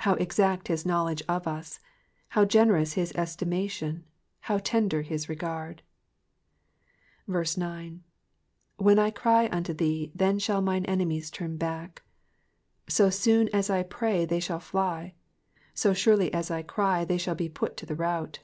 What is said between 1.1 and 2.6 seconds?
of us I How